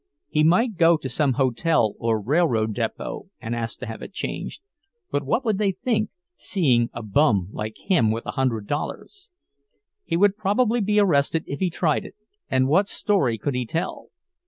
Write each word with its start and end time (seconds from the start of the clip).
He 0.29 0.43
might 0.43 0.77
go 0.77 0.97
to 0.97 1.07
some 1.07 1.33
hotel 1.33 1.93
or 1.99 2.19
railroad 2.19 2.73
depot 2.73 3.29
and 3.39 3.55
ask 3.55 3.79
to 3.81 3.85
have 3.85 4.01
it 4.01 4.11
changed; 4.11 4.63
but 5.11 5.21
what 5.23 5.45
would 5.45 5.59
they 5.59 5.73
think, 5.73 6.09
seeing 6.35 6.89
a 6.91 7.03
"bum" 7.03 7.49
like 7.51 7.75
him 7.77 8.09
with 8.09 8.25
a 8.25 8.31
hundred 8.31 8.65
dollars? 8.65 9.29
He 10.03 10.17
would 10.17 10.35
probably 10.37 10.81
be 10.81 10.99
arrested 10.99 11.43
if 11.45 11.59
he 11.59 11.69
tried 11.69 12.03
it; 12.03 12.15
and 12.49 12.67
what 12.67 12.87
story 12.87 13.37
could 13.37 13.53
he 13.53 13.63
tell? 13.63 14.07